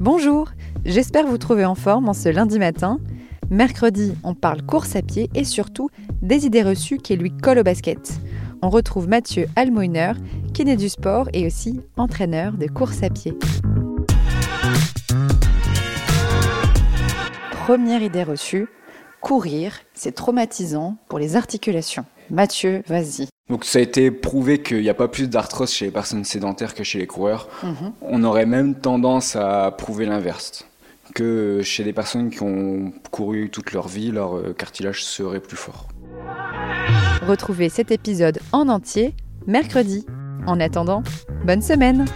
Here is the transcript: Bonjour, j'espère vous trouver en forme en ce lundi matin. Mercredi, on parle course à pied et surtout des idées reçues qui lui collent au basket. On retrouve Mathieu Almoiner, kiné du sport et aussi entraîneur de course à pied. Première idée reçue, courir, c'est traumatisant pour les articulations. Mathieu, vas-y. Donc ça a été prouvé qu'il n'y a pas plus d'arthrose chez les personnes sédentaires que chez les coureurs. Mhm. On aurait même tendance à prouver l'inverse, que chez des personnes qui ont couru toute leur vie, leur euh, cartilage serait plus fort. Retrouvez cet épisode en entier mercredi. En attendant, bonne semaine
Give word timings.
Bonjour, 0.00 0.48
j'espère 0.86 1.26
vous 1.26 1.36
trouver 1.36 1.66
en 1.66 1.74
forme 1.74 2.08
en 2.08 2.14
ce 2.14 2.30
lundi 2.30 2.58
matin. 2.58 2.98
Mercredi, 3.50 4.14
on 4.24 4.34
parle 4.34 4.62
course 4.62 4.96
à 4.96 5.02
pied 5.02 5.28
et 5.34 5.44
surtout 5.44 5.90
des 6.22 6.46
idées 6.46 6.62
reçues 6.62 6.96
qui 6.96 7.16
lui 7.16 7.30
collent 7.30 7.58
au 7.58 7.62
basket. 7.62 8.18
On 8.62 8.70
retrouve 8.70 9.08
Mathieu 9.08 9.46
Almoiner, 9.56 10.12
kiné 10.54 10.76
du 10.76 10.88
sport 10.88 11.28
et 11.34 11.44
aussi 11.44 11.82
entraîneur 11.98 12.54
de 12.54 12.66
course 12.66 13.02
à 13.02 13.10
pied. 13.10 13.34
Première 17.66 18.00
idée 18.00 18.22
reçue, 18.22 18.68
courir, 19.20 19.74
c'est 19.92 20.14
traumatisant 20.14 20.96
pour 21.10 21.18
les 21.18 21.36
articulations. 21.36 22.06
Mathieu, 22.30 22.82
vas-y. 22.86 23.28
Donc 23.50 23.64
ça 23.64 23.80
a 23.80 23.82
été 23.82 24.12
prouvé 24.12 24.62
qu'il 24.62 24.80
n'y 24.80 24.88
a 24.88 24.94
pas 24.94 25.08
plus 25.08 25.28
d'arthrose 25.28 25.72
chez 25.72 25.86
les 25.86 25.90
personnes 25.90 26.24
sédentaires 26.24 26.72
que 26.72 26.84
chez 26.84 27.00
les 27.00 27.08
coureurs. 27.08 27.48
Mhm. 27.64 27.92
On 28.00 28.22
aurait 28.22 28.46
même 28.46 28.76
tendance 28.76 29.34
à 29.34 29.74
prouver 29.76 30.06
l'inverse, 30.06 30.64
que 31.14 31.60
chez 31.62 31.82
des 31.82 31.92
personnes 31.92 32.30
qui 32.30 32.42
ont 32.42 32.92
couru 33.10 33.50
toute 33.50 33.72
leur 33.72 33.88
vie, 33.88 34.12
leur 34.12 34.36
euh, 34.36 34.54
cartilage 34.56 35.04
serait 35.04 35.40
plus 35.40 35.56
fort. 35.56 35.88
Retrouvez 37.26 37.68
cet 37.68 37.90
épisode 37.90 38.38
en 38.52 38.68
entier 38.68 39.14
mercredi. 39.48 40.06
En 40.46 40.60
attendant, 40.60 41.02
bonne 41.44 41.60
semaine 41.60 42.06